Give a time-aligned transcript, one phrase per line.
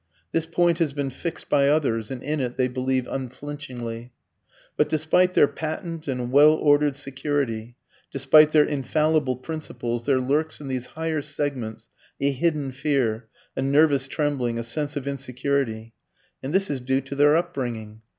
[0.31, 4.11] This point has been fixed by others, and in it they believe unflinchingly.
[4.75, 7.75] But despite their patent and well ordered security,
[8.11, 11.87] despite their infallible principles, there lurks in these higher segments
[12.19, 15.93] a hidden fear, a nervous trembling, a sense of insecurity.
[16.41, 18.01] And this is due to their upbringing.